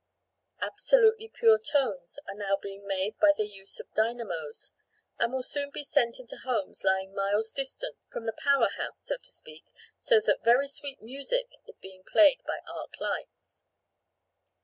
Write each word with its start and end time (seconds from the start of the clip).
Absolutely 0.59 1.29
pure 1.29 1.59
tones 1.59 2.17
are 2.27 2.33
now 2.33 2.55
being 2.59 2.87
made 2.87 3.19
by 3.19 3.31
the 3.37 3.45
use 3.47 3.79
of 3.79 3.93
dynamos 3.93 4.71
and 5.19 5.31
will 5.31 5.43
soon 5.43 5.69
be 5.69 5.83
sent 5.83 6.17
into 6.17 6.37
homes 6.37 6.83
lying 6.83 7.13
miles 7.13 7.51
distant 7.51 7.97
from 8.11 8.25
the 8.25 8.33
power 8.33 8.69
house, 8.69 8.97
so 8.99 9.17
to 9.17 9.31
speak, 9.31 9.63
so 9.99 10.19
that 10.19 10.43
very 10.43 10.67
sweet 10.67 11.03
music 11.03 11.51
is 11.67 11.75
being 11.83 12.01
played 12.03 12.41
by 12.47 12.61
arc 12.67 12.99
lights. 12.99 13.63